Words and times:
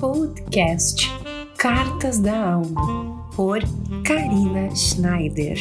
podcast 0.00 1.08
Cartas 1.58 2.18
da 2.18 2.54
Alma, 2.54 3.30
por 3.36 3.60
Karina 4.02 4.74
Schneider. 4.74 5.58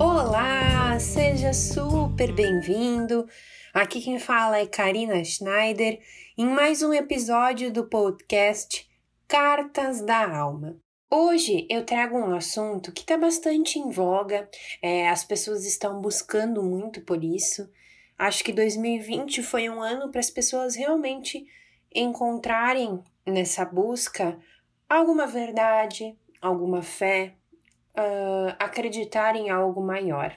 Olá, 0.00 0.98
seja 0.98 1.52
super 1.52 2.32
bem-vindo. 2.32 3.28
Aqui 3.74 4.00
quem 4.00 4.18
fala 4.18 4.56
é 4.56 4.64
Karina 4.64 5.22
Schneider 5.22 6.00
em 6.38 6.46
mais 6.46 6.82
um 6.82 6.94
episódio 6.94 7.70
do 7.70 7.84
podcast 7.84 8.88
Cartas 9.28 10.00
da 10.00 10.34
Alma. 10.34 10.78
Hoje 11.10 11.66
eu 11.68 11.84
trago 11.84 12.16
um 12.16 12.34
assunto 12.34 12.90
que 12.90 13.02
está 13.02 13.18
bastante 13.18 13.78
em 13.78 13.90
voga, 13.90 14.48
é, 14.80 15.10
as 15.10 15.22
pessoas 15.24 15.66
estão 15.66 16.00
buscando 16.00 16.62
muito 16.62 17.02
por 17.02 17.22
isso. 17.22 17.68
Acho 18.18 18.42
que 18.42 18.50
2020 18.50 19.42
foi 19.42 19.68
um 19.68 19.82
ano 19.82 20.10
para 20.10 20.20
as 20.20 20.30
pessoas 20.30 20.74
realmente 20.74 21.44
encontrarem 21.94 23.02
nessa 23.26 23.64
busca 23.64 24.38
alguma 24.88 25.26
verdade, 25.26 26.16
alguma 26.40 26.82
fé, 26.82 27.34
uh, 27.96 28.54
acreditar 28.58 29.36
em 29.36 29.50
algo 29.50 29.80
maior. 29.80 30.36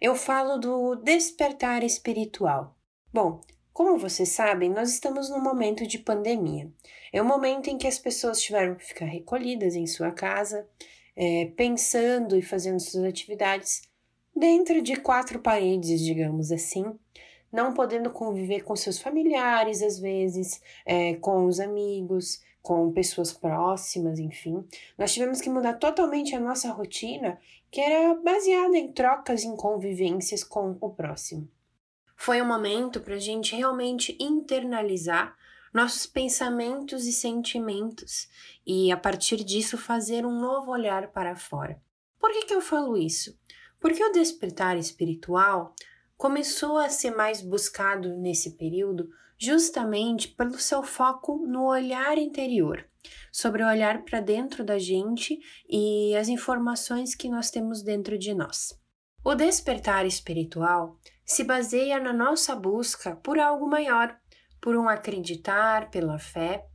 Eu 0.00 0.14
falo 0.14 0.58
do 0.58 0.94
despertar 0.96 1.82
espiritual. 1.82 2.76
Bom, 3.12 3.40
como 3.72 3.96
vocês 3.96 4.30
sabem, 4.30 4.70
nós 4.70 4.90
estamos 4.90 5.30
num 5.30 5.40
momento 5.40 5.86
de 5.86 5.98
pandemia. 5.98 6.70
É 7.12 7.22
um 7.22 7.26
momento 7.26 7.68
em 7.68 7.78
que 7.78 7.86
as 7.86 7.98
pessoas 7.98 8.40
tiveram 8.40 8.74
que 8.74 8.84
ficar 8.84 9.06
recolhidas 9.06 9.74
em 9.74 9.86
sua 9.86 10.10
casa, 10.10 10.68
é, 11.16 11.46
pensando 11.56 12.36
e 12.36 12.42
fazendo 12.42 12.80
suas 12.80 13.04
atividades 13.04 13.82
dentro 14.34 14.82
de 14.82 14.96
quatro 14.96 15.40
paredes, 15.40 16.00
digamos 16.00 16.52
assim, 16.52 16.84
não 17.52 17.72
podendo 17.72 18.10
conviver 18.10 18.62
com 18.62 18.76
seus 18.76 18.98
familiares, 18.98 19.82
às 19.82 19.98
vezes, 19.98 20.60
é, 20.84 21.14
com 21.16 21.46
os 21.46 21.60
amigos, 21.60 22.40
com 22.62 22.92
pessoas 22.92 23.32
próximas, 23.32 24.18
enfim. 24.18 24.66
Nós 24.96 25.12
tivemos 25.12 25.40
que 25.40 25.48
mudar 25.48 25.74
totalmente 25.74 26.34
a 26.34 26.40
nossa 26.40 26.70
rotina, 26.70 27.38
que 27.70 27.80
era 27.80 28.14
baseada 28.14 28.76
em 28.76 28.92
trocas, 28.92 29.44
em 29.44 29.56
convivências 29.56 30.44
com 30.44 30.76
o 30.80 30.90
próximo. 30.90 31.48
Foi 32.16 32.42
um 32.42 32.46
momento 32.46 33.00
para 33.00 33.14
a 33.14 33.20
gente 33.20 33.54
realmente 33.54 34.16
internalizar 34.20 35.36
nossos 35.72 36.06
pensamentos 36.06 37.06
e 37.06 37.12
sentimentos 37.12 38.28
e, 38.66 38.90
a 38.90 38.96
partir 38.96 39.44
disso, 39.44 39.78
fazer 39.78 40.26
um 40.26 40.40
novo 40.40 40.72
olhar 40.72 41.08
para 41.12 41.36
fora. 41.36 41.80
Por 42.18 42.32
que, 42.32 42.46
que 42.46 42.54
eu 42.54 42.60
falo 42.60 42.96
isso? 42.96 43.38
Porque 43.78 44.02
o 44.02 44.12
despertar 44.12 44.76
espiritual 44.76 45.74
começou 46.18 46.76
a 46.76 46.90
ser 46.90 47.12
mais 47.12 47.40
buscado 47.40 48.14
nesse 48.16 48.56
período 48.56 49.08
justamente 49.38 50.26
pelo 50.26 50.58
seu 50.58 50.82
foco 50.82 51.46
no 51.46 51.68
olhar 51.68 52.18
interior, 52.18 52.84
sobre 53.32 53.62
o 53.62 53.68
olhar 53.68 54.02
para 54.02 54.20
dentro 54.20 54.64
da 54.64 54.80
gente 54.80 55.38
e 55.70 56.14
as 56.16 56.28
informações 56.28 57.14
que 57.14 57.28
nós 57.28 57.52
temos 57.52 57.82
dentro 57.82 58.18
de 58.18 58.34
nós. 58.34 58.76
O 59.24 59.36
despertar 59.36 60.04
espiritual 60.06 60.98
se 61.24 61.44
baseia 61.44 62.00
na 62.00 62.12
nossa 62.12 62.56
busca 62.56 63.14
por 63.14 63.38
algo 63.38 63.68
maior, 63.68 64.18
por 64.60 64.74
um 64.76 64.88
acreditar, 64.88 65.88
pela 65.88 66.18
fé 66.18 66.66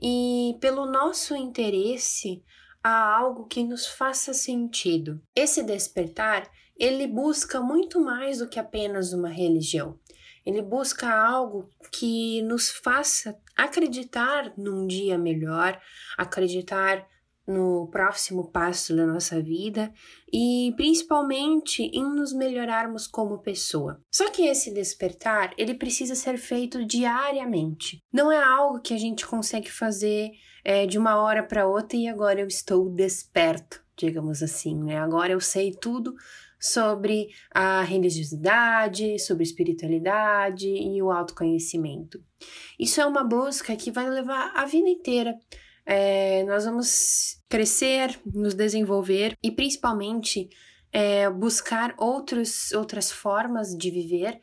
e 0.00 0.56
pelo 0.60 0.86
nosso 0.86 1.36
interesse 1.36 2.42
a 2.82 3.16
algo 3.18 3.46
que 3.46 3.62
nos 3.62 3.86
faça 3.86 4.32
sentido. 4.32 5.20
Esse 5.34 5.62
despertar, 5.62 6.48
ele 6.78 7.06
busca 7.06 7.60
muito 7.60 8.00
mais 8.00 8.38
do 8.38 8.48
que 8.48 8.58
apenas 8.58 9.12
uma 9.12 9.28
religião. 9.28 9.98
Ele 10.46 10.62
busca 10.62 11.12
algo 11.12 11.68
que 11.92 12.40
nos 12.42 12.70
faça 12.70 13.38
acreditar 13.56 14.52
num 14.56 14.86
dia 14.86 15.18
melhor, 15.18 15.78
acreditar 16.16 17.06
no 17.48 17.88
próximo 17.90 18.50
passo 18.50 18.94
da 18.94 19.06
nossa 19.06 19.40
vida 19.42 19.90
e 20.30 20.72
principalmente 20.76 21.82
em 21.82 22.04
nos 22.04 22.32
melhorarmos 22.34 23.06
como 23.06 23.38
pessoa. 23.38 24.00
Só 24.12 24.30
que 24.30 24.46
esse 24.46 24.72
despertar, 24.72 25.54
ele 25.56 25.74
precisa 25.74 26.14
ser 26.14 26.36
feito 26.36 26.84
diariamente. 26.84 28.04
Não 28.12 28.30
é 28.30 28.42
algo 28.42 28.80
que 28.80 28.92
a 28.92 28.98
gente 28.98 29.26
consegue 29.26 29.70
fazer 29.70 30.30
é, 30.62 30.86
de 30.86 30.98
uma 30.98 31.16
hora 31.16 31.42
para 31.42 31.66
outra 31.66 31.96
e 31.96 32.06
agora 32.06 32.40
eu 32.40 32.46
estou 32.46 32.90
desperto, 32.90 33.82
digamos 33.96 34.42
assim, 34.42 34.76
né? 34.84 34.98
Agora 34.98 35.32
eu 35.32 35.40
sei 35.40 35.72
tudo 35.72 36.14
sobre 36.60 37.28
a 37.50 37.82
religiosidade, 37.82 39.18
sobre 39.20 39.44
espiritualidade 39.44 40.68
e 40.68 41.00
o 41.00 41.10
autoconhecimento. 41.10 42.22
Isso 42.78 43.00
é 43.00 43.06
uma 43.06 43.24
busca 43.24 43.74
que 43.76 43.90
vai 43.90 44.10
levar 44.10 44.52
a 44.54 44.66
vida 44.66 44.88
inteira 44.88 45.38
é, 45.90 46.44
nós 46.44 46.66
vamos 46.66 47.40
crescer, 47.48 48.20
nos 48.26 48.52
desenvolver 48.52 49.34
e 49.42 49.50
principalmente 49.50 50.50
é, 50.92 51.30
buscar 51.30 51.94
outros, 51.96 52.72
outras 52.72 53.10
formas 53.10 53.74
de 53.74 53.90
viver 53.90 54.38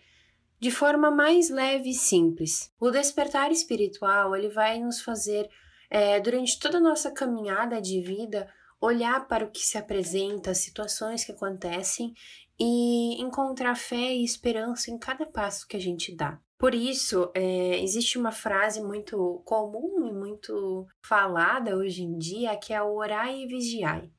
de 0.60 0.72
forma 0.72 1.12
mais 1.12 1.52
leve 1.52 1.92
e 1.92 1.94
simples. 1.94 2.74
O 2.80 2.90
despertar 2.90 3.52
espiritual 3.52 4.36
ele 4.36 4.50
vai 4.50 4.80
nos 4.80 5.02
fazer 5.02 5.48
é, 5.88 6.20
durante 6.20 6.58
toda 6.58 6.80
a 6.80 6.82
nossa 6.82 7.12
caminhada 7.12 7.80
de 7.80 8.02
vida 8.02 8.52
olhar 8.82 9.28
para 9.28 9.46
o 9.46 9.52
que 9.52 9.60
se 9.60 9.78
apresenta, 9.78 10.50
as 10.50 10.58
situações 10.58 11.24
que 11.24 11.32
acontecem 11.32 12.16
e 12.60 13.22
encontrar 13.22 13.76
fé 13.76 14.14
e 14.14 14.24
esperança 14.24 14.92
em 14.92 14.98
cada 14.98 15.26
passo 15.26 15.68
que 15.68 15.76
a 15.76 15.80
gente 15.80 16.16
dá. 16.16 16.40
Por 16.58 16.74
isso, 16.74 17.30
é, 17.34 17.82
existe 17.84 18.18
uma 18.18 18.32
frase 18.32 18.82
muito 18.82 19.42
comum 19.46 20.08
e 20.08 20.14
muito 20.14 20.88
falada 21.02 21.76
hoje 21.76 22.02
em 22.04 22.18
dia 22.18 22.56
que 22.56 22.74
é 22.74 22.82
orai 22.82 23.42
e 23.42 23.48
vigiai. 23.48 24.10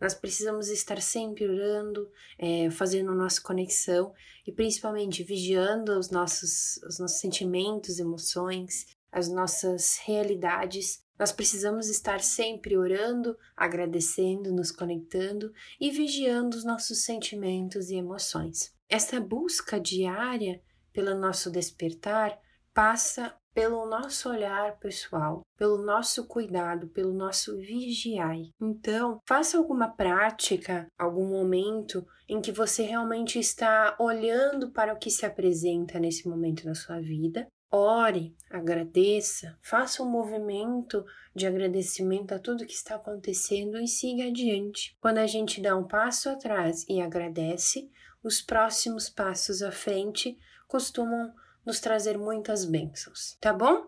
Nós 0.00 0.14
precisamos 0.14 0.68
estar 0.68 1.00
sempre 1.00 1.48
orando, 1.48 2.10
é, 2.38 2.70
fazendo 2.70 3.14
nossa 3.14 3.40
conexão 3.40 4.12
e 4.46 4.52
principalmente 4.52 5.22
vigiando 5.22 5.98
os 5.98 6.10
nossos, 6.10 6.76
os 6.86 6.98
nossos 6.98 7.18
sentimentos, 7.18 7.98
emoções, 7.98 8.86
as 9.10 9.28
nossas 9.28 9.98
realidades. 10.04 11.02
Nós 11.18 11.32
precisamos 11.32 11.88
estar 11.88 12.20
sempre 12.20 12.76
orando, 12.76 13.36
agradecendo, 13.56 14.52
nos 14.52 14.70
conectando 14.70 15.52
e 15.80 15.90
vigiando 15.90 16.56
os 16.56 16.64
nossos 16.64 17.04
sentimentos 17.04 17.90
e 17.90 17.96
emoções. 17.96 18.74
Essa 18.88 19.20
busca 19.20 19.80
diária 19.80 20.62
pelo 20.92 21.14
nosso 21.14 21.50
despertar 21.50 22.38
passa 22.72 23.34
pelo 23.56 23.86
nosso 23.86 24.28
olhar 24.28 24.78
pessoal, 24.78 25.40
pelo 25.56 25.78
nosso 25.78 26.26
cuidado, 26.26 26.88
pelo 26.88 27.14
nosso 27.14 27.56
vigiai. 27.56 28.50
Então, 28.60 29.18
faça 29.26 29.56
alguma 29.56 29.88
prática, 29.88 30.86
algum 30.98 31.26
momento 31.26 32.06
em 32.28 32.38
que 32.38 32.52
você 32.52 32.82
realmente 32.82 33.38
está 33.38 33.96
olhando 33.98 34.70
para 34.72 34.92
o 34.92 34.98
que 34.98 35.10
se 35.10 35.24
apresenta 35.24 35.98
nesse 35.98 36.28
momento 36.28 36.66
na 36.66 36.74
sua 36.74 37.00
vida. 37.00 37.48
Ore, 37.70 38.34
agradeça, 38.48 39.58
faça 39.60 40.02
um 40.02 40.08
movimento 40.08 41.04
de 41.34 41.46
agradecimento 41.46 42.32
a 42.32 42.38
tudo 42.38 42.66
que 42.66 42.72
está 42.72 42.94
acontecendo 42.94 43.78
e 43.78 43.88
siga 43.88 44.24
adiante. 44.24 44.96
Quando 45.00 45.18
a 45.18 45.26
gente 45.26 45.60
dá 45.60 45.76
um 45.76 45.86
passo 45.86 46.28
atrás 46.28 46.84
e 46.88 47.00
agradece, 47.00 47.90
os 48.22 48.40
próximos 48.40 49.08
passos 49.08 49.62
à 49.62 49.72
frente 49.72 50.38
costumam 50.68 51.32
nos 51.64 51.80
trazer 51.80 52.16
muitas 52.16 52.64
bênçãos, 52.64 53.36
tá 53.40 53.52
bom? 53.52 53.86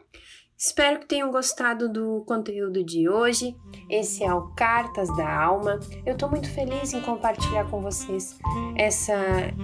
Espero 0.61 0.99
que 0.99 1.07
tenham 1.07 1.31
gostado 1.31 1.89
do 1.89 2.25
conteúdo 2.27 2.83
de 2.83 3.09
hoje. 3.09 3.57
Esse 3.89 4.25
é 4.25 4.35
o 4.35 4.49
Cartas 4.57 5.09
da 5.17 5.41
Alma. 5.41 5.79
Eu 6.05 6.15
estou 6.15 6.29
muito 6.29 6.51
feliz 6.51 6.93
em 6.93 7.01
compartilhar 7.01 7.71
com 7.71 7.81
vocês 7.81 8.37
essa, 8.77 9.15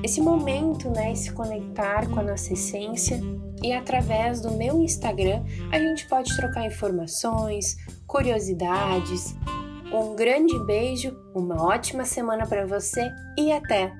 esse 0.04 0.20
momento, 0.20 0.88
né? 0.90 1.10
Esse 1.10 1.32
conectar 1.32 2.08
com 2.08 2.20
a 2.20 2.22
nossa 2.22 2.52
essência. 2.52 3.20
E 3.60 3.72
através 3.72 4.40
do 4.40 4.52
meu 4.52 4.80
Instagram 4.80 5.42
a 5.72 5.80
gente 5.80 6.08
pode 6.08 6.34
trocar 6.36 6.64
informações, 6.64 7.76
curiosidades. 8.06 9.34
Um 9.92 10.14
grande 10.14 10.56
beijo, 10.64 11.12
uma 11.34 11.60
ótima 11.60 12.04
semana 12.04 12.46
para 12.46 12.66
você 12.66 13.10
e 13.36 13.50
até! 13.50 13.92